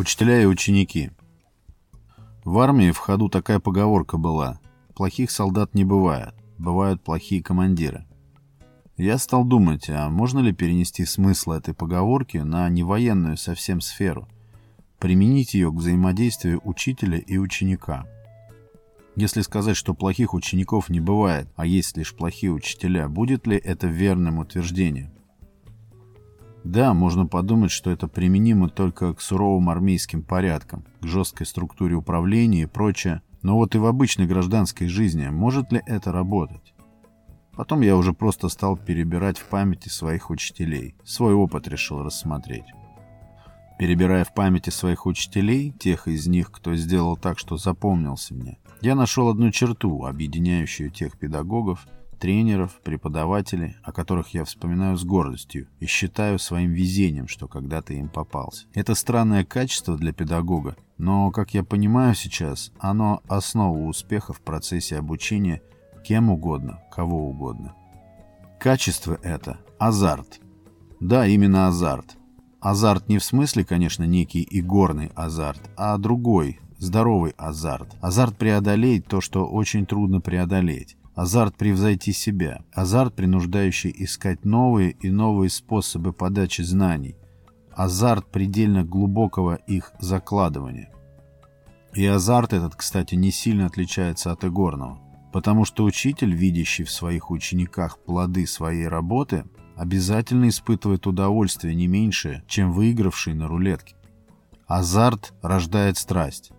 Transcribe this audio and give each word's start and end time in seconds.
Учителя 0.00 0.40
и 0.40 0.46
ученики. 0.46 1.10
В 2.42 2.58
армии 2.60 2.90
в 2.90 2.96
ходу 2.96 3.28
такая 3.28 3.60
поговорка 3.60 4.16
была. 4.16 4.58
Плохих 4.94 5.30
солдат 5.30 5.74
не 5.74 5.84
бывает, 5.84 6.32
бывают 6.56 7.04
плохие 7.04 7.42
командиры. 7.42 8.06
Я 8.96 9.18
стал 9.18 9.44
думать, 9.44 9.90
а 9.90 10.08
можно 10.08 10.38
ли 10.38 10.54
перенести 10.54 11.04
смысл 11.04 11.52
этой 11.52 11.74
поговорки 11.74 12.38
на 12.38 12.66
невоенную 12.70 13.36
совсем 13.36 13.82
сферу, 13.82 14.26
применить 14.98 15.52
ее 15.52 15.70
к 15.70 15.74
взаимодействию 15.74 16.62
учителя 16.64 17.18
и 17.18 17.36
ученика. 17.36 18.06
Если 19.16 19.42
сказать, 19.42 19.76
что 19.76 19.92
плохих 19.92 20.32
учеников 20.32 20.88
не 20.88 21.00
бывает, 21.00 21.46
а 21.56 21.66
есть 21.66 21.98
лишь 21.98 22.16
плохие 22.16 22.52
учителя, 22.52 23.06
будет 23.06 23.46
ли 23.46 23.58
это 23.58 23.86
верным 23.86 24.38
утверждением? 24.38 25.12
Да, 26.64 26.92
можно 26.92 27.26
подумать, 27.26 27.70
что 27.70 27.90
это 27.90 28.06
применимо 28.06 28.68
только 28.68 29.14
к 29.14 29.20
суровым 29.20 29.70
армейским 29.70 30.22
порядкам, 30.22 30.84
к 31.00 31.06
жесткой 31.06 31.46
структуре 31.46 31.94
управления 31.94 32.62
и 32.62 32.66
прочее, 32.66 33.22
но 33.42 33.56
вот 33.56 33.74
и 33.74 33.78
в 33.78 33.86
обычной 33.86 34.26
гражданской 34.26 34.86
жизни 34.86 35.28
может 35.28 35.72
ли 35.72 35.82
это 35.86 36.12
работать? 36.12 36.74
Потом 37.56 37.80
я 37.80 37.96
уже 37.96 38.12
просто 38.12 38.48
стал 38.48 38.76
перебирать 38.76 39.38
в 39.38 39.46
памяти 39.46 39.88
своих 39.88 40.30
учителей, 40.30 40.94
свой 41.04 41.34
опыт 41.34 41.66
решил 41.66 42.02
рассмотреть. 42.02 42.66
Перебирая 43.78 44.24
в 44.24 44.34
памяти 44.34 44.68
своих 44.68 45.06
учителей, 45.06 45.72
тех 45.72 46.06
из 46.06 46.26
них, 46.26 46.50
кто 46.50 46.74
сделал 46.74 47.16
так, 47.16 47.38
что 47.38 47.56
запомнился 47.56 48.34
мне, 48.34 48.58
я 48.82 48.94
нашел 48.94 49.28
одну 49.28 49.50
черту, 49.50 50.04
объединяющую 50.04 50.90
тех 50.90 51.18
педагогов, 51.18 51.86
тренеров, 52.20 52.80
преподавателей, 52.84 53.76
о 53.82 53.92
которых 53.92 54.34
я 54.34 54.44
вспоминаю 54.44 54.96
с 54.96 55.04
гордостью 55.04 55.66
и 55.80 55.86
считаю 55.86 56.38
своим 56.38 56.72
везением, 56.72 57.26
что 57.26 57.48
когда-то 57.48 57.94
им 57.94 58.08
попался. 58.08 58.66
Это 58.74 58.94
странное 58.94 59.44
качество 59.44 59.96
для 59.96 60.12
педагога, 60.12 60.76
но, 60.98 61.30
как 61.30 61.54
я 61.54 61.64
понимаю 61.64 62.14
сейчас, 62.14 62.72
оно 62.78 63.22
основа 63.26 63.78
успеха 63.88 64.32
в 64.32 64.40
процессе 64.42 64.98
обучения 64.98 65.62
кем 66.04 66.30
угодно, 66.30 66.80
кого 66.92 67.28
угодно. 67.28 67.74
Качество 68.60 69.18
это– 69.22 69.58
азарт. 69.78 70.40
Да, 71.00 71.26
именно 71.26 71.66
азарт. 71.66 72.16
Азарт 72.60 73.08
не 73.08 73.16
в 73.16 73.24
смысле, 73.24 73.64
конечно, 73.64 74.04
некий 74.04 74.46
игорный 74.50 75.10
азарт, 75.16 75.70
а 75.78 75.96
другой, 75.96 76.60
здоровый 76.76 77.32
азарт. 77.38 77.96
Азарт 78.02 78.36
преодолеть 78.36 79.06
то, 79.06 79.22
что 79.22 79.46
очень 79.46 79.86
трудно 79.86 80.20
преодолеть 80.20 80.98
азарт 81.14 81.56
превзойти 81.56 82.12
себя, 82.12 82.64
азарт, 82.72 83.14
принуждающий 83.14 83.94
искать 83.96 84.44
новые 84.44 84.92
и 84.92 85.10
новые 85.10 85.50
способы 85.50 86.12
подачи 86.12 86.62
знаний, 86.62 87.16
азарт 87.72 88.30
предельно 88.30 88.84
глубокого 88.84 89.54
их 89.54 89.92
закладывания. 90.00 90.90
И 91.94 92.06
азарт 92.06 92.52
этот, 92.52 92.76
кстати, 92.76 93.16
не 93.16 93.32
сильно 93.32 93.66
отличается 93.66 94.30
от 94.30 94.44
игорного, 94.44 95.00
потому 95.32 95.64
что 95.64 95.84
учитель, 95.84 96.34
видящий 96.34 96.84
в 96.84 96.90
своих 96.90 97.30
учениках 97.30 97.98
плоды 97.98 98.46
своей 98.46 98.86
работы, 98.86 99.44
обязательно 99.76 100.48
испытывает 100.48 101.06
удовольствие 101.06 101.74
не 101.74 101.86
меньшее, 101.86 102.44
чем 102.46 102.72
выигравший 102.72 103.34
на 103.34 103.48
рулетке. 103.48 103.96
Азарт 104.66 105.32
рождает 105.42 105.96
страсть. 105.98 106.52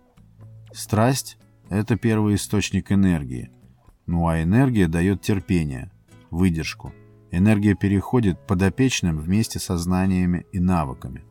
Страсть– 0.72 1.38
это 1.70 1.96
первый 1.96 2.34
источник 2.34 2.92
энергии– 2.92 3.50
ну 4.06 4.28
а 4.28 4.42
энергия 4.42 4.88
дает 4.88 5.22
терпение, 5.22 5.90
выдержку. 6.30 6.92
Энергия 7.30 7.74
переходит 7.74 8.46
подопечным 8.46 9.18
вместе 9.18 9.58
со 9.58 9.76
знаниями 9.78 10.46
и 10.52 10.60
навыками. 10.60 11.24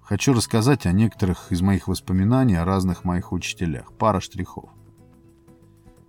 Хочу 0.00 0.32
рассказать 0.32 0.86
о 0.86 0.92
некоторых 0.92 1.52
из 1.52 1.62
моих 1.62 1.88
воспоминаний 1.88 2.56
о 2.56 2.64
разных 2.64 3.04
моих 3.04 3.32
учителях. 3.32 3.92
Пара 3.92 4.20
штрихов. 4.20 4.70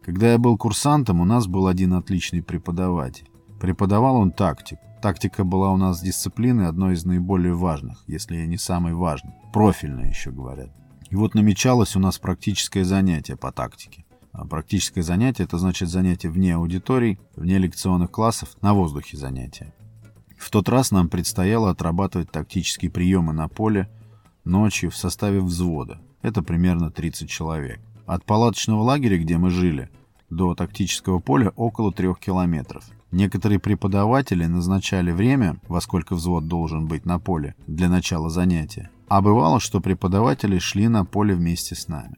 Когда 0.03 0.31
я 0.31 0.37
был 0.37 0.57
курсантом, 0.57 1.19
у 1.19 1.25
нас 1.25 1.47
был 1.47 1.67
один 1.67 1.93
отличный 1.93 2.41
преподаватель. 2.41 3.29
Преподавал 3.59 4.17
он 4.17 4.31
тактику. 4.31 4.81
Тактика 5.01 5.43
была 5.43 5.71
у 5.71 5.77
нас 5.77 6.01
дисциплиной 6.01 6.67
одной 6.67 6.93
из 6.93 7.05
наиболее 7.05 7.53
важных, 7.53 8.03
если 8.07 8.45
не 8.45 8.57
самой 8.57 8.93
важной. 8.93 9.33
Профильная 9.53 10.09
еще 10.09 10.31
говорят. 10.31 10.69
И 11.09 11.15
вот 11.15 11.35
намечалось 11.35 11.95
у 11.95 11.99
нас 11.99 12.17
практическое 12.17 12.83
занятие 12.83 13.35
по 13.35 13.51
тактике. 13.51 14.05
А 14.37 14.45
практическое 14.45 15.01
занятие– 15.01 15.43
это 15.45 15.57
значит 15.57 15.89
занятие 15.89 16.29
вне 16.29 16.53
аудиторий, 16.55 17.17
вне 17.35 17.57
лекционных 17.57 18.11
классов, 18.11 18.49
на 18.61 18.75
воздухе 18.75 19.17
занятия. 19.17 19.73
В 20.37 20.51
тот 20.51 20.69
раз 20.69 20.91
нам 20.91 21.09
предстояло 21.09 21.71
отрабатывать 21.71 22.29
тактические 22.29 22.91
приемы 22.91 23.33
на 23.33 23.47
поле 23.47 23.89
ночью 24.45 24.91
в 24.91 24.95
составе 24.95 25.41
взвода. 25.41 25.99
Это 26.21 26.43
примерно 26.43 26.91
30 26.91 27.27
человек. 27.27 27.79
От 28.05 28.25
палаточного 28.25 28.83
лагеря, 28.83 29.17
где 29.17 29.39
мы 29.39 29.49
жили, 29.49 29.89
до 30.29 30.53
тактического 30.53 31.17
поля 31.17 31.51
около 31.55 31.91
трех 31.91 32.19
километров. 32.19 32.83
Некоторые 33.09 33.57
преподаватели 33.57 34.45
назначали 34.45 35.11
время, 35.11 35.59
во 35.67 35.81
сколько 35.81 36.13
взвод 36.13 36.47
должен 36.47 36.85
быть 36.85 37.07
на 37.07 37.17
поле 37.17 37.55
для 37.65 37.89
начала 37.89 38.29
занятия. 38.29 38.91
А 39.07 39.21
бывало, 39.21 39.59
что 39.59 39.81
преподаватели 39.81 40.59
шли 40.59 40.89
на 40.89 41.05
поле 41.05 41.33
вместе 41.33 41.73
с 41.73 41.87
нами. 41.87 42.17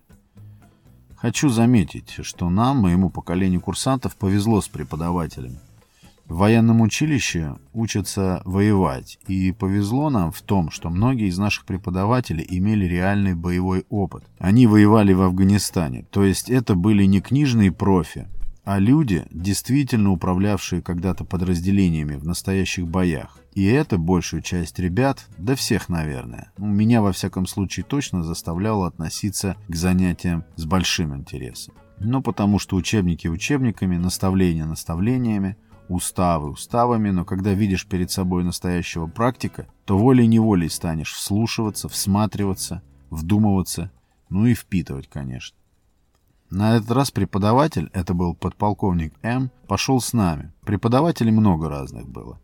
Хочу 1.22 1.50
заметить, 1.50 2.16
что 2.22 2.50
нам, 2.50 2.78
моему 2.78 3.10
поколению 3.10 3.60
курсантов, 3.60 4.16
повезло 4.16 4.62
с 4.62 4.70
преподавателями. 4.70 5.60
В 6.30 6.38
военном 6.38 6.80
училище 6.80 7.56
учатся 7.74 8.42
воевать, 8.46 9.20
и 9.28 9.52
повезло 9.52 10.10
нам 10.10 10.32
в 10.32 10.42
том, 10.42 10.72
что 10.72 10.90
многие 10.90 11.28
из 11.28 11.38
наших 11.38 11.66
преподавателей 11.66 12.46
имели 12.48 12.86
реальный 12.86 13.34
боевой 13.34 13.84
опыт. 13.90 14.24
Они 14.38 14.66
воевали 14.66 15.12
в 15.12 15.22
Афганистане, 15.22 16.06
то 16.10 16.24
есть 16.24 16.50
это 16.50 16.76
были 16.76 17.04
не 17.04 17.20
книжные 17.20 17.74
профи, 17.74 18.28
а 18.70 18.78
люди, 18.78 19.26
действительно 19.32 20.12
управлявшие 20.12 20.84
когда-то 20.84 21.26
подразделениями 21.26 22.18
в 22.18 22.24
настоящих 22.24 22.88
боях. 22.88 23.40
И 23.56 23.66
это 23.66 23.98
большую 23.98 24.44
часть 24.44 24.78
ребят, 24.78 25.26
да 25.40 25.56
всех, 25.56 25.90
наверное, 25.90 26.52
ну, 26.56 26.68
меня 26.68 27.02
во 27.02 27.12
всяком 27.12 27.48
случае 27.48 27.84
точно 27.84 28.24
заставляло 28.24 28.86
относиться 28.86 29.58
к 29.68 29.76
занятиям 29.76 30.46
с 30.56 30.66
большим 30.66 31.16
интересом. 31.16 31.74
Ну, 32.00 32.22
потому 32.22 32.60
что 32.60 32.76
учебники 32.76 33.28
учебниками, 33.28 33.98
наставления 33.98 34.66
наставлениями, 34.66 35.58
уставы 35.88 36.52
уставами, 36.52 37.10
но 37.10 37.26
когда 37.26 37.54
видишь 37.54 37.88
перед 37.88 38.12
собой 38.12 38.44
настоящего 38.44 39.08
практика, 39.08 39.66
то 39.86 39.98
волей-неволей 39.98 40.70
станешь 40.70 41.14
вслушиваться, 41.14 41.90
всматриваться, 41.90 42.84
вдумываться, 43.10 43.90
ну 44.30 44.46
и 44.46 44.54
впитывать, 44.54 45.10
конечно. 45.10 45.59
На 46.50 46.78
этот 46.78 46.92
раз 46.92 47.12
преподаватель, 47.12 47.90
это 47.94 48.14
был 48.14 48.34
подполковник 48.34 49.14
М, 49.22 49.52
пошел 49.68 50.02
с 50.02 50.14
нами. 50.14 50.52
Преподавателей 50.66 51.32
много 51.32 51.70
разных 51.70 52.10
было. 52.10 52.40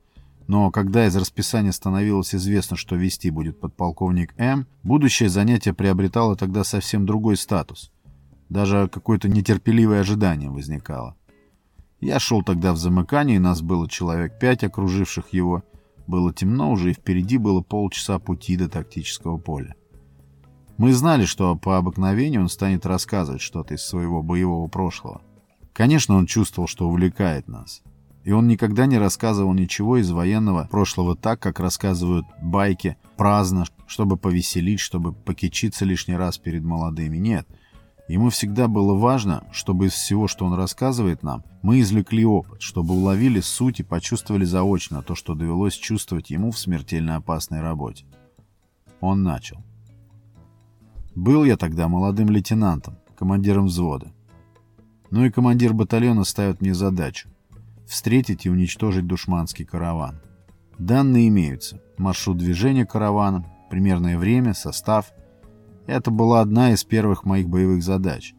Но 0.47 0.69
когда 0.69 1.07
из 1.07 1.15
расписания 1.15 1.71
становилось 1.71 2.35
известно, 2.35 2.77
что 2.77 2.95
вести 2.95 3.31
будет 3.31 3.59
подполковник 3.59 4.35
М, 4.37 4.67
будущее 4.83 5.29
занятие 5.29 5.73
приобретало 5.73 6.35
тогда 6.35 6.63
совсем 6.63 7.07
другой 7.07 7.35
статус. 7.35 7.91
Даже 8.49 8.87
какое-то 8.87 9.27
нетерпеливое 9.27 10.01
ожидание 10.01 10.51
возникало. 10.51 11.15
Я 11.99 12.19
шел 12.19 12.43
тогда 12.43 12.73
в 12.73 12.77
замыкании, 12.77 13.39
нас 13.39 13.63
было 13.63 13.89
человек 13.89 14.37
пять, 14.37 14.63
окруживших 14.63 15.29
его. 15.29 15.63
Было 16.05 16.31
темно 16.31 16.71
уже, 16.71 16.91
и 16.91 16.93
впереди 16.93 17.39
было 17.39 17.61
полчаса 17.61 18.19
пути 18.19 18.55
до 18.55 18.69
тактического 18.69 19.39
поля. 19.39 19.73
Мы 20.77 20.93
знали, 20.93 21.25
что 21.25 21.55
по 21.55 21.77
обыкновению 21.77 22.41
он 22.41 22.49
станет 22.49 22.85
рассказывать 22.85 23.41
что-то 23.41 23.75
из 23.75 23.81
своего 23.81 24.21
боевого 24.21 24.67
прошлого. 24.67 25.21
Конечно, 25.71 26.15
он 26.15 26.25
чувствовал, 26.25 26.67
что 26.67 26.87
увлекает 26.87 27.47
нас. 27.47 27.81
И 28.25 28.31
он 28.31 28.47
никогда 28.47 28.85
не 28.85 28.97
рассказывал 28.97 29.53
ничего 29.53 29.97
из 29.97 30.09
военного 30.09 30.67
прошлого 30.69 31.15
так, 31.15 31.39
как 31.39 31.59
рассказывают 31.59 32.25
байки, 32.41 32.97
праздно, 33.17 33.65
чтобы 33.87 34.17
повеселить, 34.17 34.79
чтобы 34.79 35.13
покичиться 35.13 35.85
лишний 35.85 36.15
раз 36.15 36.37
перед 36.37 36.63
молодыми. 36.63 37.17
Нет. 37.17 37.47
Ему 38.07 38.29
всегда 38.29 38.67
было 38.67 38.93
важно, 38.95 39.43
чтобы 39.51 39.87
из 39.87 39.93
всего, 39.93 40.27
что 40.27 40.45
он 40.45 40.53
рассказывает 40.53 41.23
нам, 41.23 41.43
мы 41.61 41.79
извлекли 41.79 42.25
опыт, 42.25 42.61
чтобы 42.61 42.93
уловили 42.93 43.39
суть 43.39 43.79
и 43.79 43.83
почувствовали 43.83 44.45
заочно 44.45 45.01
то, 45.01 45.15
что 45.15 45.33
довелось 45.33 45.73
чувствовать 45.73 46.29
ему 46.29 46.51
в 46.51 46.59
смертельно 46.59 47.15
опасной 47.15 47.61
работе. 47.61 48.05
Он 49.01 49.23
начал. 49.23 49.64
Был 51.15 51.45
я 51.45 51.55
тогда 51.55 51.87
молодым 51.87 52.29
лейтенантом, 52.29 52.97
командиром 53.17 53.67
взвода. 53.67 54.11
Ну 55.11 55.23
и 55.23 55.31
командир 55.31 55.73
батальона 55.73 56.25
ставит 56.25 56.59
мне 56.59 56.73
задачу– 56.73 57.29
встретить 57.87 58.45
и 58.45 58.49
уничтожить 58.49 59.07
душманский 59.07 59.63
караван. 59.63 60.19
Данные 60.77 61.29
имеются. 61.29 61.81
Маршрут 61.97 62.37
движения 62.37 62.85
каравана, 62.85 63.45
примерное 63.69 64.17
время, 64.17 64.53
состав. 64.53 65.13
Это 65.87 66.11
была 66.11 66.41
одна 66.41 66.73
из 66.73 66.83
первых 66.83 67.23
моих 67.23 67.47
боевых 67.47 67.81
задач. 67.81 68.35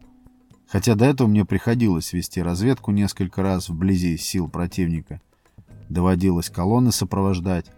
Хотя 0.67 0.95
до 0.95 1.05
этого 1.05 1.27
мне 1.27 1.45
приходилось 1.45 2.13
вести 2.13 2.41
разведку 2.41 2.91
несколько 2.91 3.41
раз 3.41 3.69
вблизи 3.69 4.17
сил 4.17 4.49
противника. 4.49 5.21
Доводилось 5.89 6.49
колонны 6.49 6.91
сопровождать. 6.91 7.71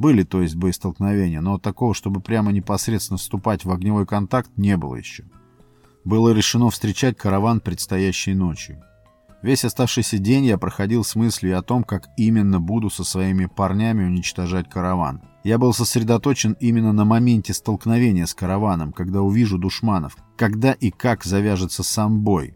Были, 0.00 0.22
то 0.22 0.40
есть, 0.40 0.56
боестолкновения, 0.56 1.42
но 1.42 1.58
такого, 1.58 1.92
чтобы 1.92 2.22
прямо 2.22 2.52
непосредственно 2.52 3.18
вступать 3.18 3.66
в 3.66 3.70
огневой 3.70 4.06
контакт, 4.06 4.50
не 4.56 4.78
было 4.78 4.94
еще. 4.94 5.24
Было 6.06 6.32
решено 6.32 6.70
встречать 6.70 7.18
караван 7.18 7.60
предстоящей 7.60 8.32
ночью. 8.32 8.82
Весь 9.42 9.66
оставшийся 9.66 10.16
день 10.16 10.46
я 10.46 10.56
проходил 10.56 11.04
с 11.04 11.16
мыслью 11.16 11.58
о 11.58 11.62
том, 11.62 11.84
как 11.84 12.08
именно 12.16 12.60
буду 12.60 12.88
со 12.88 13.04
своими 13.04 13.44
парнями 13.44 14.04
уничтожать 14.04 14.70
караван. 14.70 15.20
Я 15.44 15.58
был 15.58 15.74
сосредоточен 15.74 16.56
именно 16.60 16.94
на 16.94 17.04
моменте 17.04 17.52
столкновения 17.52 18.24
с 18.24 18.32
караваном, 18.32 18.94
когда 18.94 19.20
увижу 19.20 19.58
душманов, 19.58 20.16
когда 20.38 20.72
и 20.72 20.90
как 20.90 21.24
завяжется 21.24 21.82
сам 21.82 22.20
бой. 22.20 22.54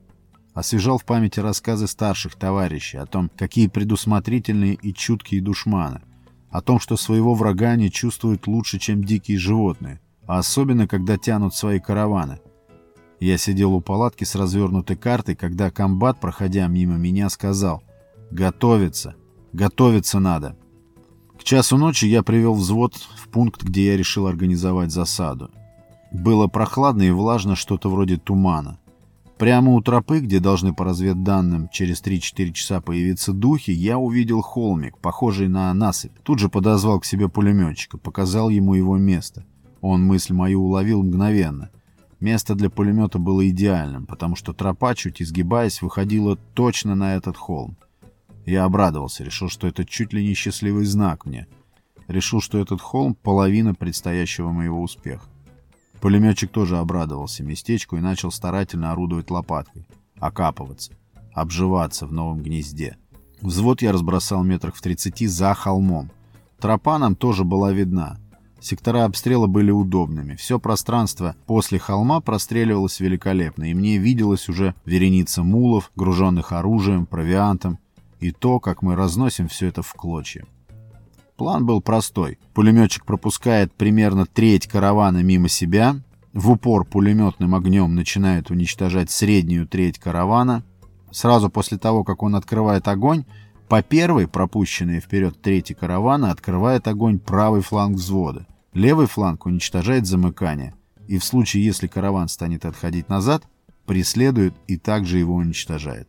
Освежал 0.55 0.97
в 0.97 1.05
памяти 1.05 1.41
рассказы 1.41 1.89
старших 1.89 2.37
товарищей 2.37 2.97
о 2.97 3.05
том, 3.05 3.31
какие 3.37 3.67
предусмотрительные 3.69 4.77
и 4.77 4.95
чуткие 4.95 5.43
душманы, 5.43 6.01
о 6.55 6.61
том, 6.61 6.79
что 6.79 6.97
своего 6.97 7.35
врага 7.35 7.71
они 7.71 7.91
чувствуют 7.91 8.47
лучше, 8.47 8.79
чем 8.79 9.03
дикие 9.03 9.39
животные, 9.39 10.01
а 10.25 10.39
особенно, 10.39 10.87
когда 10.87 11.19
тянут 11.19 11.53
свои 11.53 11.81
караваны. 11.81 12.39
Я 13.19 13.39
сидел 13.39 13.75
у 13.75 13.81
палатки 13.81 14.23
с 14.23 14.37
развернутой 14.37 14.95
картой, 14.95 15.35
когда 15.35 15.73
комбат, 15.73 16.21
проходя 16.21 16.69
мимо 16.69 16.95
меня, 16.95 17.29
сказал 17.29 17.83
«Готовиться! 18.31 19.17
Готовиться 19.53 20.21
надо!» 20.21 20.57
К 21.37 21.43
часу 21.43 21.77
ночи 21.77 22.05
я 22.05 22.23
привел 22.23 22.55
взвод 22.55 22.95
в 22.95 23.29
пункт, 23.31 23.65
где 23.65 23.87
я 23.87 23.97
решил 23.97 24.29
организовать 24.29 24.93
засаду. 24.93 25.51
Было 26.13 26.47
прохладно 26.47 27.03
и 27.03 27.11
влажно, 27.11 27.57
что-то 27.57 27.91
вроде 27.91 28.17
тумана. 28.17 28.79
Прямо 29.39 29.73
у 29.73 29.81
тропы, 29.81 30.21
где 30.21 30.39
должны 30.39 30.73
по 30.73 30.85
разведданным 30.85 31.69
через 31.69 32.01
3-4 32.03 32.53
часа 32.53 32.81
появиться 32.81 33.33
духи, 33.33 33.73
я 33.73 33.99
увидел 33.99 34.43
холмик, 34.43 34.99
похожий 34.99 35.49
на 35.49 35.75
насыпь. 35.75 36.13
Тут 36.23 36.39
же 36.39 36.49
подозвал 36.49 37.01
к 37.01 37.05
себе 37.05 37.29
пулеметчика, 37.29 37.99
показал 37.99 38.49
ему 38.49 38.75
его 38.75 38.97
место. 38.97 39.45
Он 39.81 40.05
мысль 40.05 40.35
мою 40.35 40.63
уловил 40.63 41.03
мгновенно. 41.03 41.71
Место 42.21 42.55
для 42.55 42.71
пулемета 42.71 43.19
было 43.19 43.47
идеальным, 43.49 44.07
потому 44.07 44.37
что 44.37 44.53
тропа, 44.53 44.95
чуть 44.95 45.21
изгибаясь, 45.21 45.83
выходила 45.83 46.37
точно 46.37 46.95
на 46.95 47.17
этот 47.17 47.37
холм. 47.37 47.77
Я 48.47 48.65
обрадовался, 48.65 49.25
решил, 49.25 49.49
что 49.49 49.67
это 49.67 49.85
чуть 49.85 50.13
ли 50.13 50.25
не 50.25 50.35
счастливый 50.35 50.85
знак 50.85 51.27
мне. 51.27 51.49
Решил, 52.07 52.41
что 52.41 52.59
этот 52.59 52.81
холм— 52.81 53.15
половина 53.23 53.75
предстоящего 53.75 54.53
моего 54.53 54.81
успеха. 54.81 55.29
Пулеметчик 56.05 56.51
тоже 56.51 56.77
обрадовался 56.77 57.43
местечку 57.43 57.97
и 57.97 58.01
начал 58.01 58.31
старательно 58.31 58.93
орудовать 58.93 59.31
лопаткой, 59.31 59.87
окапываться, 60.19 60.93
обживаться 61.33 62.07
в 62.07 62.13
новом 62.13 62.43
гнезде. 62.43 62.99
Взвод 63.41 63.81
я 63.81 63.91
разбросал 63.91 64.45
метрах 64.45 64.77
в 64.77 64.83
30 64.83 65.27
за 65.31 65.55
холмом. 65.55 66.11
Тропа 66.61 66.99
нам 66.99 67.17
тоже 67.17 67.45
была 67.45 67.73
видна. 67.73 68.19
Сектора 68.61 69.07
обстрела 69.07 69.47
были 69.47 69.71
удобными. 69.71 70.35
Все 70.35 70.59
пространство 70.59 71.37
после 71.47 71.79
холма 71.79 72.21
простреливалось 72.21 73.01
великолепно, 73.01 73.65
и 73.65 73.73
мне 73.73 73.97
виделась 73.97 74.51
уже 74.51 74.75
вереница 74.85 75.43
мулов, 75.43 75.91
груженных 75.97 76.53
оружием, 76.53 77.07
провиантом, 77.07 77.79
и 78.21 78.31
то, 78.31 78.61
как 78.61 78.83
мы 78.83 78.95
разносим 78.95 79.49
все 79.49 79.69
это 79.69 79.81
в 79.81 79.95
клочья. 79.95 80.45
План 81.37 81.67
был 81.67 81.81
простой. 81.81 82.39
Пулеметчик 82.55 83.05
пропускает 83.05 83.73
примерно 83.73 84.27
треть 84.27 84.67
каравана 84.67 85.23
мимо 85.23 85.49
себя, 85.49 86.01
в 86.33 86.51
упор 86.51 86.85
пулеметным 86.85 87.55
огнем 87.55 87.95
начинает 87.95 88.51
уничтожать 88.51 89.11
среднюю 89.11 89.69
треть 89.69 89.99
каравана. 89.99 90.65
Сразу 91.11 91.49
после 91.49 91.79
того, 91.79 92.03
как 92.03 92.23
он 92.23 92.35
открывает 92.35 92.89
огонь, 92.89 93.25
по 93.69 93.83
первой, 93.83 94.29
пропущенной 94.29 95.01
вперед 95.01 95.41
трети 95.41 95.73
каравана, 95.73 96.31
открывает 96.31 96.87
огонь 96.87 97.19
правый 97.19 97.63
фланг 97.63 97.97
взвода. 97.97 98.47
Левый 98.73 99.07
фланг 99.07 99.47
уничтожает 99.47 100.07
замыкание, 100.07 100.75
и 101.07 101.19
в 101.19 101.25
случае, 101.25 101.65
если 101.65 101.87
караван 101.87 102.29
станет 102.29 102.65
отходить 102.65 103.09
назад, 103.09 103.45
преследует 103.87 104.55
и 104.67 104.77
также 104.77 105.19
его 105.19 105.35
уничтожает. 105.35 106.09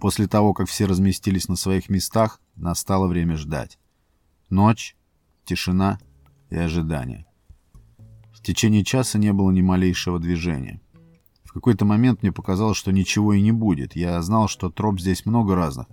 После 0.00 0.26
того, 0.26 0.52
как 0.52 0.68
все 0.68 0.86
разместились 0.86 1.48
на 1.48 1.56
своих 1.56 1.88
местах, 1.88 2.40
настало 2.56 3.06
время 3.06 3.36
ждать. 3.36 3.78
Ночь, 4.50 4.96
тишина 5.44 6.00
и 6.50 6.56
ожидание. 6.56 7.24
В 8.32 8.42
течение 8.42 8.84
часа 8.84 9.16
не 9.16 9.32
было 9.32 9.52
ни 9.52 9.62
малейшего 9.62 10.18
движения. 10.18 10.80
В 11.44 11.52
какой-то 11.52 11.84
момент 11.84 12.22
мне 12.22 12.32
показалось, 12.32 12.76
что 12.76 12.90
ничего 12.90 13.32
и 13.32 13.40
не 13.40 13.52
будет. 13.52 13.94
Я 13.94 14.20
знал, 14.22 14.48
что 14.48 14.68
троп 14.68 14.98
здесь 14.98 15.24
много 15.24 15.54
разных, 15.54 15.86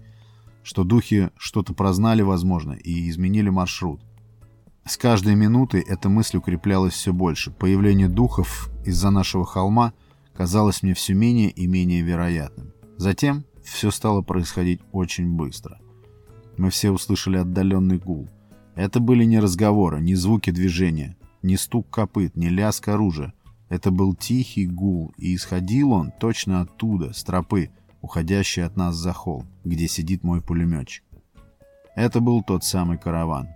что 0.63 0.83
духи 0.83 1.29
что-то 1.37 1.75
прознали, 1.75 2.23
возможно, 2.23 2.73
и 2.73 3.07
изменили 3.09 3.49
маршрут. 3.49 4.01
С 4.85 4.97
каждой 4.97 5.35
минутой 5.35 5.81
эта 5.81 6.09
мысль 6.09 6.37
укреплялась 6.37 6.93
все 6.93 7.13
больше. 7.13 7.51
Появление 7.51 8.07
духов 8.07 8.71
из-за 8.83 9.11
нашего 9.11 9.45
холма 9.45 9.93
казалось 10.33 10.81
мне 10.81 10.95
все 10.95 11.13
менее 11.13 11.51
и 11.51 11.67
менее 11.67 12.01
вероятным. 12.01 12.73
Затем 12.97 13.45
все 13.63 13.91
стало 13.91 14.23
происходить 14.23 14.81
очень 14.91 15.35
быстро. 15.35 15.79
Мы 16.57 16.71
все 16.71 16.89
услышали 16.89 17.37
отдаленный 17.37 17.99
гул. 17.99 18.27
Это 18.77 18.99
были 18.99 19.23
не 19.23 19.39
разговоры, 19.39 19.99
не 19.99 20.13
звуки 20.13 20.51
движения, 20.51 21.17
не 21.41 21.57
стук 21.57 21.89
копыт, 21.89 22.35
не 22.35 22.47
лязг 22.49 22.87
оружия. 22.89 23.33
Это 23.69 23.89
был 23.89 24.13
тихий 24.13 24.67
гул, 24.67 25.11
и 25.17 25.33
исходил 25.33 25.93
он 25.93 26.11
точно 26.19 26.61
оттуда, 26.61 27.11
с 27.11 27.23
тропы, 27.23 27.71
уходящей 28.01 28.63
от 28.63 28.77
нас 28.77 28.95
за 28.95 29.13
холм, 29.13 29.47
где 29.63 29.87
сидит 29.87 30.23
мой 30.23 30.43
пулеметчик. 30.43 31.03
Это 31.95 32.21
был 32.21 32.43
тот 32.43 32.63
самый 32.63 32.99
караван. 32.99 33.49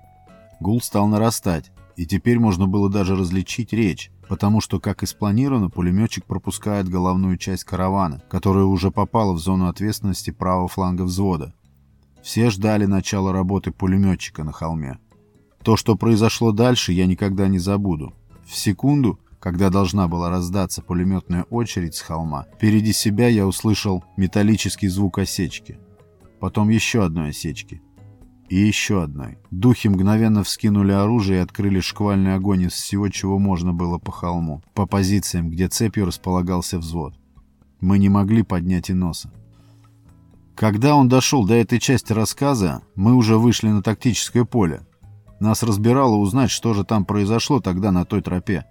Гул 0.59 0.81
стал 0.81 1.07
нарастать, 1.07 1.71
и 1.95 2.07
теперь 2.07 2.39
можно 2.39 2.65
было 2.65 2.89
даже 2.89 3.15
различить 3.15 3.73
речь, 3.73 4.11
потому 4.27 4.59
что, 4.59 4.79
как 4.79 5.03
и 5.03 5.05
спланировано, 5.05 5.69
пулеметчик 5.69 6.25
пропускает 6.25 6.89
головную 6.89 7.37
часть 7.37 7.63
каравана, 7.63 8.23
которая 8.27 8.65
уже 8.65 8.89
попала 8.89 9.33
в 9.33 9.37
зону 9.37 9.67
ответственности 9.67 10.31
правого 10.31 10.67
фланга 10.67 11.03
взвода. 11.03 11.53
Все 12.23 12.49
ждали 12.49 12.85
начала 12.85 13.31
работы 13.31 13.71
пулеметчика 13.71 14.43
на 14.43 14.51
холме. 14.51 14.97
То, 15.63 15.77
что 15.77 15.95
произошло 15.95 16.51
дальше, 16.51 16.91
я 16.91 17.05
никогда 17.05 17.47
не 17.47 17.59
забуду. 17.59 18.13
В 18.45 18.55
секунду, 18.55 19.19
когда 19.39 19.69
должна 19.69 20.07
была 20.07 20.29
раздаться 20.29 20.81
пулеметная 20.81 21.43
очередь 21.49 21.95
с 21.95 22.01
холма, 22.01 22.47
впереди 22.55 22.93
себя 22.93 23.27
я 23.27 23.45
услышал 23.45 24.03
металлический 24.17 24.87
звук 24.87 25.19
осечки. 25.19 25.79
Потом 26.39 26.69
еще 26.69 27.03
одной 27.03 27.29
осечки 27.29 27.81
и 28.49 28.57
еще 28.57 29.03
одной. 29.03 29.37
Духи 29.49 29.87
мгновенно 29.87 30.43
вскинули 30.43 30.91
оружие 30.91 31.39
и 31.39 31.41
открыли 31.41 31.79
шквальный 31.79 32.35
огонь 32.35 32.63
из 32.63 32.73
всего, 32.73 33.07
чего 33.07 33.39
можно 33.39 33.71
было 33.71 33.97
по 33.97 34.11
холму, 34.11 34.61
по 34.73 34.85
позициям, 34.85 35.49
где 35.49 35.69
цепью 35.69 36.05
располагался 36.05 36.77
взвод. 36.77 37.13
Мы 37.79 37.97
не 37.97 38.09
могли 38.09 38.43
поднять 38.43 38.89
и 38.89 38.93
носа. 38.93 39.31
Когда 40.55 40.95
он 40.95 41.07
дошел 41.07 41.47
до 41.47 41.53
этой 41.53 41.79
части 41.79 42.11
рассказа, 42.11 42.81
мы 42.95 43.15
уже 43.15 43.37
вышли 43.37 43.69
на 43.69 43.81
тактическое 43.81 44.43
поле. 44.43 44.81
Нас 45.41 45.63
разбирало 45.63 46.17
узнать, 46.17 46.51
что 46.51 46.75
же 46.75 46.83
там 46.83 47.03
произошло 47.03 47.59
тогда 47.59 47.91
на 47.91 48.05
той 48.05 48.21
тропе. 48.21 48.63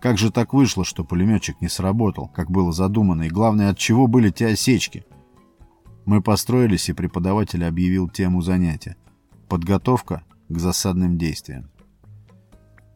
Как 0.00 0.18
же 0.18 0.32
так 0.32 0.52
вышло, 0.52 0.84
что 0.84 1.04
пулеметчик 1.04 1.60
не 1.60 1.68
сработал, 1.68 2.26
как 2.26 2.50
было 2.50 2.72
задумано, 2.72 3.22
и 3.22 3.28
главное, 3.28 3.70
от 3.70 3.78
чего 3.78 4.08
были 4.08 4.30
те 4.30 4.48
осечки? 4.48 5.04
Мы 6.06 6.20
построились, 6.20 6.88
и 6.88 6.94
преподаватель 6.94 7.64
объявил 7.64 8.08
тему 8.08 8.42
занятия. 8.42 8.96
Подготовка 9.48 10.24
к 10.48 10.58
засадным 10.58 11.16
действиям. 11.16 11.70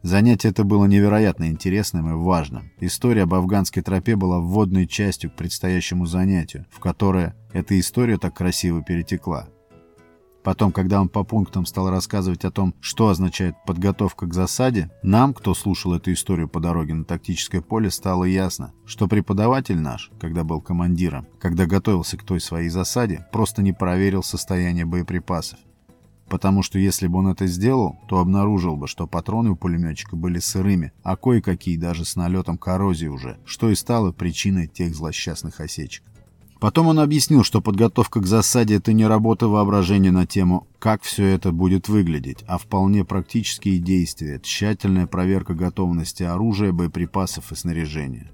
Занятие 0.01 0.49
это 0.49 0.65
было 0.65 0.83
невероятно 0.83 1.47
интересным 1.47 2.09
и 2.09 2.21
важным. 2.21 2.69
История 2.81 3.23
об 3.23 3.33
афганской 3.33 3.81
тропе 3.81 4.17
была 4.17 4.39
вводной 4.39 4.87
частью 4.87 5.31
к 5.31 5.35
предстоящему 5.35 6.05
занятию, 6.05 6.65
в 6.69 6.81
которое 6.81 7.33
эта 7.53 7.79
история 7.79 8.17
так 8.17 8.35
красиво 8.35 8.83
перетекла. 8.83 9.47
Потом, 10.45 10.71
когда 10.71 11.01
он 11.01 11.09
по 11.09 11.23
пунктам 11.23 11.65
стал 11.65 11.89
рассказывать 11.89 12.45
о 12.45 12.51
том, 12.51 12.75
что 12.79 13.09
означает 13.09 13.55
подготовка 13.65 14.27
к 14.27 14.33
засаде, 14.35 14.91
нам, 15.01 15.33
кто 15.33 15.55
слушал 15.55 15.95
эту 15.95 16.13
историю 16.13 16.47
по 16.47 16.59
дороге 16.59 16.93
на 16.93 17.03
тактическое 17.03 17.61
поле, 17.61 17.89
стало 17.89 18.25
ясно, 18.25 18.71
что 18.85 19.07
преподаватель 19.07 19.79
наш, 19.79 20.11
когда 20.19 20.43
был 20.43 20.61
командиром, 20.61 21.25
когда 21.39 21.65
готовился 21.65 22.15
к 22.15 22.23
той 22.23 22.39
своей 22.39 22.69
засаде, 22.69 23.25
просто 23.31 23.63
не 23.63 23.73
проверил 23.73 24.21
состояние 24.21 24.85
боеприпасов 24.85 25.57
потому 26.27 26.63
что 26.63 26.79
если 26.79 27.05
бы 27.05 27.19
он 27.19 27.27
это 27.27 27.45
сделал, 27.45 27.99
то 28.07 28.17
обнаружил 28.17 28.75
бы, 28.75 28.87
что 28.87 29.05
патроны 29.05 29.51
у 29.51 29.55
пулеметчика 29.55 30.15
были 30.15 30.39
сырыми, 30.39 30.91
а 31.03 31.15
кое-какие 31.17 31.77
даже 31.77 32.03
с 32.03 32.15
налетом 32.15 32.57
коррозии 32.57 33.05
уже, 33.05 33.37
что 33.45 33.69
и 33.69 33.75
стало 33.75 34.11
причиной 34.11 34.67
тех 34.67 34.95
злосчастных 34.95 35.59
осечек. 35.59 36.03
Потом 36.65 36.87
он 36.87 36.99
объяснил, 36.99 37.43
что 37.43 37.61
подготовка 37.61 38.19
к 38.21 38.25
засаде– 38.25 38.73
это 38.77 38.91
не 38.91 39.05
работа 39.05 39.47
воображения 39.47 40.09
на 40.09 40.25
тему, 40.25 40.65
как 40.79 41.03
все 41.03 41.25
это 41.25 41.51
будет 41.51 41.89
выглядеть, 41.89 42.43
а 42.47 42.57
вполне 42.57 43.05
практические 43.05 43.77
действия, 43.77 44.39
тщательная 44.41 45.05
проверка 45.05 45.53
готовности 45.53 46.23
оружия, 46.23 46.71
боеприпасов 46.71 47.51
и 47.51 47.55
снаряжения. 47.55 48.31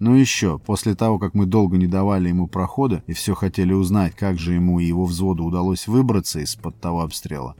Ну 0.00 0.16
еще, 0.16 0.58
после 0.58 0.96
того, 0.96 1.20
как 1.20 1.34
мы 1.34 1.46
долго 1.46 1.76
не 1.76 1.86
давали 1.86 2.30
ему 2.30 2.48
прохода 2.48 3.04
и 3.06 3.12
все 3.12 3.36
хотели 3.36 3.72
узнать, 3.72 4.16
как 4.16 4.40
же 4.40 4.54
ему 4.54 4.80
и 4.80 4.84
его 4.84 5.04
взводу 5.04 5.44
удалось 5.44 5.86
выбраться 5.86 6.40
из-под 6.40 6.80
того 6.80 7.02
обстрела, 7.02 7.54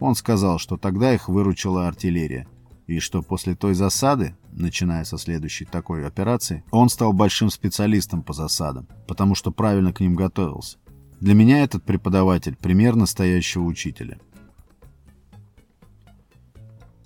Он 0.00 0.16
сказал, 0.16 0.58
что 0.58 0.76
тогда 0.76 1.14
их 1.14 1.28
выручила 1.28 1.86
артиллерия, 1.86 2.48
и 2.86 3.00
что 3.00 3.22
после 3.22 3.54
той 3.54 3.74
засады, 3.74 4.36
начиная 4.52 5.04
со 5.04 5.18
следующей 5.18 5.64
такой 5.64 6.06
операции, 6.06 6.64
он 6.70 6.88
стал 6.88 7.12
большим 7.12 7.50
специалистом 7.50 8.22
по 8.22 8.32
засадам, 8.32 8.86
потому 9.08 9.34
что 9.34 9.50
правильно 9.50 9.92
к 9.92 10.00
ним 10.00 10.14
готовился. 10.14 10.78
Для 11.20 11.34
меня 11.34 11.62
этот 11.62 11.82
преподаватель– 11.84 12.56
пример 12.60 12.94
настоящего 12.94 13.64
учителя. 13.64 14.18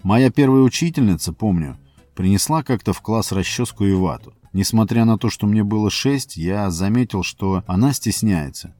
Моя 0.02 0.30
первая 0.30 0.62
учительница, 0.62 1.32
помню, 1.32 1.78
принесла 2.14 2.62
как-то 2.62 2.92
в 2.92 3.00
класс 3.00 3.32
расческу 3.32 3.84
и 3.84 3.92
вату. 3.92 4.34
Несмотря 4.52 5.04
на 5.04 5.16
то, 5.16 5.30
что 5.30 5.46
мне 5.46 5.62
было 5.62 5.90
шесть, 5.90 6.36
я 6.36 6.70
заметил, 6.70 7.22
что 7.22 7.62
она 7.66 7.92
стесняется. 7.92 8.74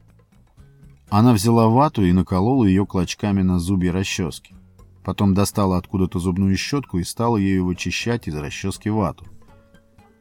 Она 1.11 1.33
взяла 1.33 1.69
вату 1.69 2.05
и 2.05 2.13
наколола 2.13 2.65
ее 2.65 2.87
клочками 2.87 3.43
на 3.43 3.59
зубья 3.59 3.93
расчески. 3.93 4.55
Потом 5.11 5.35
достала 5.35 5.77
откуда-то 5.77 6.21
зубную 6.21 6.57
щетку 6.57 6.99
и 6.99 7.03
стала 7.03 7.37
ею 7.37 7.65
вычищать 7.65 8.29
из 8.29 8.37
расчески 8.37 8.91
вату. 8.91 9.27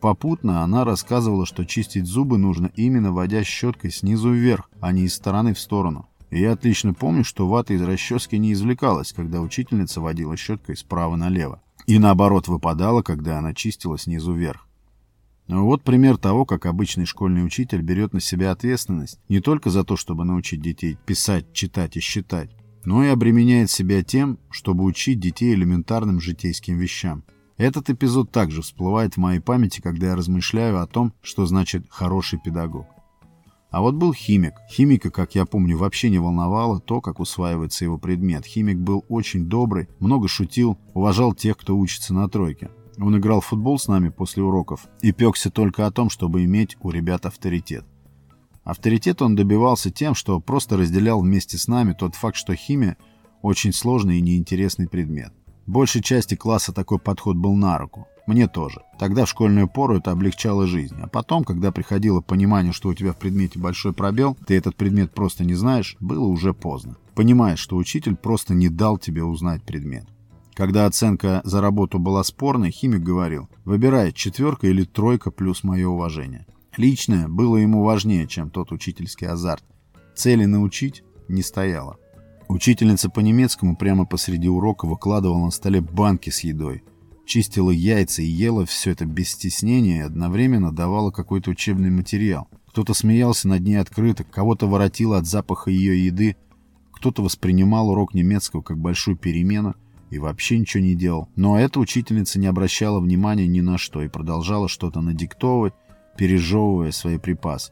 Попутно 0.02 0.64
она 0.64 0.84
рассказывала, 0.84 1.46
что 1.46 1.64
чистить 1.64 2.08
зубы 2.08 2.40
нужно 2.40 2.72
именно 2.76 3.12
водя 3.12 3.44
щеткой 3.44 3.92
снизу 3.92 4.32
вверх, 4.32 4.68
а 4.82 4.92
не 4.92 5.04
из 5.04 5.14
стороны 5.14 5.54
в 5.54 5.60
сторону. 5.60 6.10
И 6.32 6.42
я 6.42 6.54
отлично 6.54 6.96
помню, 6.96 7.24
что 7.24 7.48
вата 7.48 7.76
из 7.76 7.84
расчески 7.84 8.36
не 8.40 8.54
извлекалась, 8.54 9.14
когда 9.14 9.42
учительница 9.42 10.02
водила 10.02 10.36
щеткой 10.36 10.76
справа 10.76 11.16
налево. 11.16 11.62
И 11.86 12.00
наоборот 12.00 12.48
выпадала, 12.48 13.04
когда 13.04 13.38
она 13.38 13.54
чистила 13.54 14.00
снизу 14.00 14.34
вверх. 14.34 14.68
Вот 15.48 15.84
пример 15.84 16.18
того, 16.18 16.46
как 16.46 16.66
обычный 16.66 17.06
школьный 17.06 17.46
учитель 17.46 17.84
берет 17.84 18.14
на 18.14 18.22
себя 18.22 18.50
ответственность 18.50 19.20
не 19.30 19.40
только 19.40 19.70
за 19.70 19.84
то, 19.84 19.96
чтобы 19.96 20.26
научить 20.26 20.64
детей 20.64 20.98
писать, 21.06 21.54
читать 21.54 21.96
и 21.96 22.00
считать, 22.00 22.50
но 22.90 23.04
и 23.04 23.10
обременяет 23.10 23.70
себя 23.70 24.04
тем, 24.04 24.40
чтобы 24.50 24.84
учить 24.84 25.20
детей 25.20 25.54
элементарным 25.54 26.20
житейским 26.20 26.80
вещам. 26.80 27.24
Этот 27.56 27.92
эпизод 27.92 28.32
также 28.32 28.64
всплывает 28.64 29.14
в 29.14 29.18
моей 29.18 29.40
памяти, 29.40 29.80
когда 29.80 30.08
я 30.08 30.16
размышляю 30.16 30.82
о 30.82 30.88
том, 30.88 31.14
что 31.22 31.46
значит 31.46 31.86
«хороший 31.92 32.40
педагог». 32.44 32.88
А 33.70 33.82
вот 33.82 33.94
был 33.94 34.12
химик. 34.12 34.54
Химика, 34.72 35.12
как 35.12 35.36
я 35.36 35.46
помню, 35.46 35.78
вообще 35.78 36.10
не 36.10 36.18
волновало 36.18 36.80
то, 36.80 37.00
как 37.00 37.20
усваивается 37.20 37.86
его 37.86 38.00
предмет. 38.00 38.44
Химик 38.44 38.80
был 38.80 39.06
очень 39.08 39.46
добрый, 39.46 39.88
много 40.00 40.28
шутил, 40.28 40.80
уважал 40.96 41.36
тех, 41.36 41.58
кто 41.58 41.78
учится 41.78 42.16
на 42.16 42.28
тройке. 42.28 42.72
Он 42.98 43.16
играл 43.16 43.42
в 43.42 43.46
футбол 43.46 43.78
с 43.78 43.88
нами 43.88 44.10
после 44.10 44.42
уроков 44.42 44.88
и 45.04 45.12
пекся 45.12 45.52
только 45.52 45.86
о 45.86 45.92
том, 45.92 46.10
чтобы 46.10 46.44
иметь 46.44 46.76
у 46.82 46.90
ребят 46.90 47.28
авторитет. 47.28 47.86
Авторитет 48.64 49.22
он 49.22 49.36
добивался 49.36 49.92
тем, 49.92 50.16
что 50.16 50.40
просто 50.40 50.78
разделял 50.78 51.22
вместе 51.22 51.58
с 51.58 51.68
нами 51.68 51.94
тот 51.94 52.16
факт, 52.16 52.36
что 52.36 52.56
химия– 52.56 52.98
очень 53.42 53.74
сложный 53.74 54.18
и 54.18 54.22
неинтересный 54.22 54.88
предмет. 54.88 55.34
Большей 55.66 56.02
части 56.02 56.36
класса 56.36 56.74
такой 56.74 57.00
подход 57.00 57.38
был 57.38 57.56
на 57.56 57.78
руку. 57.78 58.08
Мне 58.26 58.48
тоже. 58.48 58.82
Тогда 59.00 59.26
в 59.26 59.30
школьную 59.30 59.68
пору 59.68 59.98
это 59.98 60.12
облегчало 60.12 60.68
жизнь. 60.68 60.96
А 61.02 61.08
потом, 61.08 61.44
когда 61.44 61.72
приходило 61.72 62.22
понимание, 62.22 62.74
что 62.74 62.90
у 62.90 62.94
тебя 62.94 63.14
в 63.14 63.18
предмете 63.18 63.60
большой 63.60 63.94
пробел, 63.94 64.38
ты 64.46 64.56
этот 64.56 64.76
предмет 64.76 65.12
просто 65.14 65.44
не 65.44 65.56
знаешь, 65.56 65.96
было 66.00 66.26
уже 66.26 66.54
поздно. 66.54 66.98
Понимаешь, 67.16 67.60
что 67.60 67.76
учитель 67.76 68.16
просто 68.16 68.54
не 68.54 68.70
дал 68.70 68.98
тебе 68.98 69.24
узнать 69.24 69.64
предмет. 69.64 70.06
Когда 70.54 70.86
оценка 70.86 71.42
за 71.44 71.62
работу 71.62 72.00
была 72.00 72.24
спорной, 72.24 72.72
химик 72.72 73.02
говорил, 73.02 73.48
выбирай 73.64 74.12
четверка 74.12 74.68
или 74.68 74.84
тройка 74.84 75.32
плюс 75.32 75.64
мое 75.64 75.88
уважение. 75.88 76.46
Личное 76.80 77.28
было 77.28 77.58
ему 77.58 77.84
важнее, 77.84 78.26
чем 78.26 78.50
тот 78.50 78.72
учительский 78.72 79.28
азарт. 79.28 79.66
Цели 80.16 80.46
научить 80.46 81.04
не 81.28 81.42
стояло. 81.42 81.98
Учительница 82.48 83.10
по 83.10 83.20
немецкому 83.20 83.76
прямо 83.76 84.06
посреди 84.06 84.48
урока 84.48 84.88
выкладывала 84.88 85.44
на 85.44 85.52
столе 85.52 85.82
банки 85.82 86.30
с 86.30 86.40
едой. 86.40 86.86
Чистила 87.26 87.70
яйца 87.70 88.22
и 88.22 88.28
ела 88.28 88.66
все 88.66 88.92
это 88.92 89.06
без 89.06 89.32
стеснения 89.32 89.98
и 89.98 90.06
одновременно 90.06 90.72
давала 90.72 91.12
какой-то 91.12 91.52
учебный 91.52 91.90
материал. 91.90 92.48
Кто-то 92.70 92.94
смеялся 92.94 93.50
над 93.50 93.62
ней 93.62 93.76
открыто, 93.76 94.24
кого-то 94.24 94.66
воротило 94.66 95.18
от 95.18 95.28
запаха 95.28 95.70
ее 95.70 96.06
еды, 96.06 96.38
кто-то 96.94 97.22
воспринимал 97.22 97.90
урок 97.90 98.14
немецкого 98.14 98.62
как 98.62 98.78
большую 98.78 99.18
перемену 99.18 99.76
и 100.12 100.18
вообще 100.18 100.58
ничего 100.58 100.82
не 100.82 100.96
делал. 100.96 101.28
Но 101.36 101.60
эта 101.60 101.78
учительница 101.82 102.40
не 102.40 102.48
обращала 102.48 103.02
внимания 103.02 103.48
ни 103.48 103.60
на 103.60 103.78
что 103.78 104.02
и 104.02 104.08
продолжала 104.08 104.70
что-то 104.70 105.02
надиктовывать, 105.02 105.74
пережевывая 106.20 106.92
свои 106.92 107.18
припасы. 107.18 107.72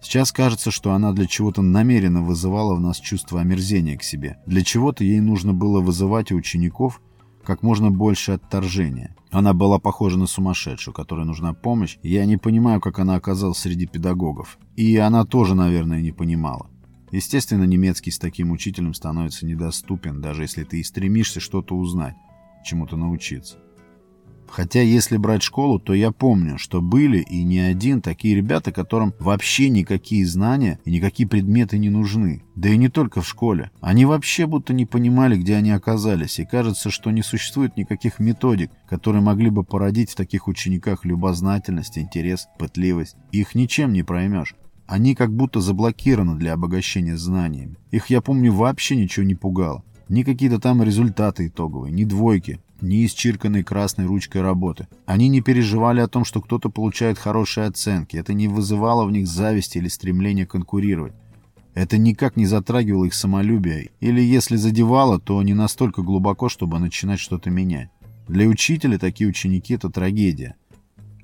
Сейчас 0.00 0.32
кажется, 0.32 0.70
что 0.70 0.92
она 0.92 1.12
для 1.12 1.26
чего-то 1.26 1.60
намеренно 1.60 2.22
вызывала 2.22 2.74
в 2.74 2.80
нас 2.80 2.98
чувство 2.98 3.42
омерзения 3.42 3.98
к 3.98 4.02
себе. 4.02 4.38
Для 4.46 4.64
чего-то 4.64 5.04
ей 5.04 5.20
нужно 5.20 5.52
было 5.52 5.82
вызывать 5.82 6.32
у 6.32 6.36
учеников 6.36 7.02
как 7.44 7.62
можно 7.62 7.90
больше 7.90 8.32
отторжения. 8.32 9.14
Она 9.30 9.52
была 9.52 9.78
похожа 9.78 10.18
на 10.18 10.26
сумасшедшую, 10.26 10.94
которой 10.94 11.26
нужна 11.26 11.52
помощь. 11.52 11.98
Я 12.02 12.24
не 12.24 12.38
понимаю, 12.38 12.80
как 12.80 12.98
она 13.00 13.16
оказалась 13.16 13.58
среди 13.58 13.86
педагогов. 13.86 14.58
И 14.76 14.96
она 14.96 15.26
тоже, 15.26 15.54
наверное, 15.54 16.00
не 16.00 16.10
понимала. 16.10 16.70
Естественно, 17.10 17.64
немецкий 17.64 18.12
с 18.12 18.18
таким 18.18 18.50
учителем 18.50 18.94
становится 18.94 19.44
недоступен, 19.44 20.22
даже 20.22 20.40
если 20.42 20.64
ты 20.64 20.80
и 20.80 20.84
стремишься 20.84 21.38
что-то 21.40 21.76
узнать, 21.76 22.16
чему-то 22.64 22.96
научиться. 22.96 23.58
Хотя, 24.48 24.80
если 24.82 25.16
брать 25.16 25.42
школу, 25.42 25.78
то 25.78 25.94
я 25.94 26.12
помню, 26.12 26.58
что 26.58 26.80
были 26.80 27.18
и 27.18 27.42
не 27.42 27.60
один 27.60 28.00
такие 28.00 28.36
ребята, 28.36 28.72
которым 28.72 29.12
вообще 29.18 29.68
никакие 29.68 30.26
знания 30.26 30.78
и 30.84 30.92
никакие 30.92 31.28
предметы 31.28 31.78
не 31.78 31.90
нужны. 31.90 32.42
Да 32.54 32.68
и 32.68 32.76
не 32.76 32.88
только 32.88 33.20
в 33.20 33.28
школе. 33.28 33.70
Они 33.80 34.04
вообще 34.04 34.46
будто 34.46 34.72
не 34.72 34.86
понимали, 34.86 35.36
где 35.36 35.56
они 35.56 35.70
оказались, 35.70 36.38
и 36.38 36.44
кажется, 36.44 36.90
что 36.90 37.10
не 37.10 37.22
существует 37.22 37.76
никаких 37.76 38.20
методик, 38.20 38.70
которые 38.88 39.22
могли 39.22 39.50
бы 39.50 39.64
породить 39.64 40.12
в 40.12 40.16
таких 40.16 40.46
учениках 40.46 41.04
любознательность, 41.04 41.98
интерес, 41.98 42.46
пытливость. 42.58 43.16
Их 43.32 43.54
ничем 43.54 43.92
не 43.92 44.02
проймешь. 44.02 44.54
Они 44.86 45.14
как 45.14 45.34
будто 45.34 45.60
заблокированы 45.60 46.36
для 46.36 46.52
обогащения 46.52 47.16
знаниями. 47.16 47.76
Их, 47.90 48.06
я 48.06 48.20
помню, 48.20 48.52
вообще 48.52 48.96
ничего 48.96 49.24
не 49.24 49.34
пугало. 49.34 49.82
Ни 50.08 50.22
какие-то 50.22 50.60
там 50.60 50.82
результаты 50.82 51.46
итоговые, 51.46 51.90
ни 51.90 52.04
двойки, 52.04 52.60
ни 52.84 53.06
исчирканной 53.06 53.64
красной 53.64 54.06
ручкой 54.06 54.42
работы. 54.42 54.86
Они 55.06 55.28
не 55.28 55.40
переживали 55.40 56.00
о 56.00 56.08
том, 56.08 56.24
что 56.24 56.40
кто-то 56.40 56.68
получает 56.68 57.18
хорошие 57.18 57.66
оценки. 57.66 58.16
Это 58.16 58.32
не 58.32 58.48
вызывало 58.48 59.04
в 59.04 59.10
них 59.10 59.26
зависти 59.26 59.78
или 59.78 59.88
стремления 59.88 60.46
конкурировать. 60.46 61.14
Это 61.74 61.98
никак 61.98 62.36
не 62.36 62.46
затрагивало 62.46 63.06
их 63.06 63.14
самолюбие, 63.14 63.90
или 63.98 64.20
если 64.20 64.56
задевало, 64.56 65.18
то 65.18 65.42
не 65.42 65.54
настолько 65.54 66.02
глубоко, 66.02 66.48
чтобы 66.48 66.78
начинать 66.78 67.18
что-то 67.18 67.50
менять. 67.50 67.90
Для 68.28 68.46
учителя 68.46 68.96
такие 68.96 69.28
ученики– 69.28 69.74
это 69.74 69.90
трагедия. 69.90 70.54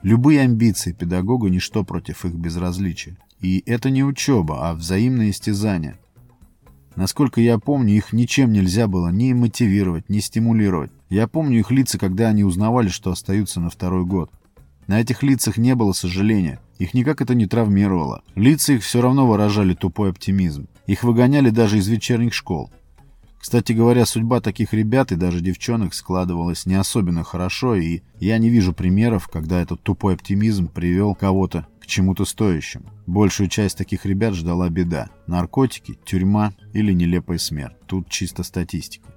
Любые 0.02 0.40
амбиции 0.40 0.92
педагога– 0.92 1.48
ничто 1.50 1.84
против 1.84 2.24
их 2.24 2.34
безразличия. 2.34 3.16
И 3.40 3.62
это 3.64 3.90
не 3.90 4.02
учеба, 4.02 4.68
а 4.68 4.74
взаимное 4.74 5.30
истязание. 5.30 5.98
Насколько 7.00 7.40
я 7.40 7.58
помню, 7.58 7.94
их 7.94 8.12
ничем 8.12 8.52
нельзя 8.52 8.86
было 8.86 9.08
ни 9.08 9.32
мотивировать, 9.32 10.10
ни 10.10 10.18
стимулировать. 10.18 10.90
Я 11.08 11.28
помню 11.28 11.60
их 11.60 11.70
лица, 11.70 11.96
когда 11.96 12.28
они 12.28 12.44
узнавали, 12.44 12.88
что 12.88 13.10
остаются 13.10 13.58
на 13.58 13.70
второй 13.70 14.04
год. 14.04 14.30
На 14.86 15.00
этих 15.00 15.22
лицах 15.22 15.56
не 15.56 15.74
было 15.74 15.94
сожаления. 15.94 16.60
Их 16.78 16.92
никак 16.92 17.22
это 17.22 17.34
не 17.34 17.46
травмировало. 17.46 18.22
Лица 18.34 18.74
их 18.74 18.82
все 18.82 19.00
равно 19.00 19.26
выражали 19.26 19.72
тупой 19.72 20.10
оптимизм. 20.10 20.68
Их 20.86 21.02
выгоняли 21.02 21.48
даже 21.48 21.78
из 21.78 21.88
вечерних 21.88 22.34
школ. 22.34 22.70
Кстати 23.40 23.72
говоря, 23.72 24.04
судьба 24.04 24.42
таких 24.42 24.74
ребят 24.74 25.10
и 25.10 25.16
даже 25.16 25.40
девчонок 25.40 25.94
складывалась 25.94 26.66
не 26.66 26.74
особенно 26.74 27.24
хорошо, 27.24 27.76
и 27.76 28.02
я 28.18 28.36
не 28.36 28.50
вижу 28.50 28.74
примеров, 28.74 29.28
когда 29.28 29.62
этот 29.62 29.82
тупой 29.82 30.12
оптимизм 30.12 30.68
привел 30.68 31.14
кого-то 31.14 31.66
чему-то 31.90 32.24
стоящему. 32.24 32.86
Большую 33.06 33.48
часть 33.48 33.76
таких 33.76 34.06
ребят 34.06 34.34
ждала 34.34 34.70
беда. 34.70 35.10
Наркотики, 35.26 35.98
тюрьма 36.04 36.54
или 36.72 36.92
нелепая 36.92 37.38
смерть. 37.38 37.76
Тут 37.86 38.08
чисто 38.08 38.42
статистика. 38.42 39.12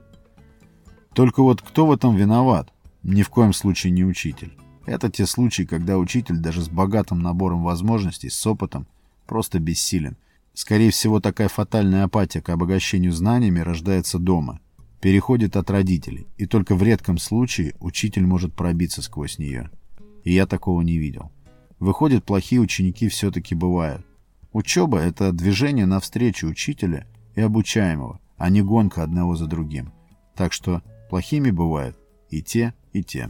Только 1.13 1.44
вот 1.44 1.62
кто 1.62 1.86
в 1.86 1.92
этом 1.92 2.15
виноват? 2.15 2.74
Ни 3.03 3.22
в 3.22 3.30
коем 3.30 3.53
случае 3.53 3.92
не 3.92 4.03
учитель. 4.03 4.58
Это 4.86 5.10
те 5.10 5.25
случаи, 5.25 5.63
когда 5.63 5.98
учитель 5.98 6.38
даже 6.38 6.62
с 6.62 6.70
богатым 6.70 7.20
набором 7.22 7.63
возможностей, 7.63 8.30
с 8.30 8.46
опытом, 8.46 8.88
просто 9.27 9.60
бессилен. 9.60 10.18
Скорее 10.53 10.92
всего, 10.92 11.20
такая 11.20 11.48
фатальная 11.48 12.03
апатия 12.03 12.42
к 12.42 12.50
обогащению 12.50 13.12
знаниями 13.12 13.60
рождается 13.60 14.20
дома, 14.20 14.60
переходит 15.01 15.56
от 15.56 15.70
родителей, 15.70 16.27
и 16.38 16.46
только 16.46 16.75
в 16.75 16.84
редком 16.84 17.18
случае 17.18 17.75
учитель 17.80 18.25
может 18.25 18.53
пробиться 18.53 19.01
сквозь 19.01 19.39
нее. 19.39 19.70
И 20.24 20.34
я 20.34 20.46
такого 20.46 20.82
не 20.82 20.98
видел. 20.98 21.32
Выходит, 21.80 22.24
плохие 22.24 22.62
ученики 22.62 23.08
все-таки 23.08 23.56
бывают. 23.56 24.06
Учеба— 24.51 25.00
это 25.00 25.32
движение 25.32 25.86
навстречу 25.86 26.48
учителя 26.48 27.08
и 27.36 27.42
обучаемого, 27.42 28.20
а 28.38 28.50
не 28.50 28.62
гонка 28.62 29.03
одного 29.03 29.36
за 29.36 29.48
другим. 29.48 29.92
Так 30.36 30.53
что 30.53 30.82
Плохими 31.13 31.51
бывают 31.51 31.96
и 32.32 32.42
те, 32.42 32.74
и 32.92 33.03
те. 33.03 33.30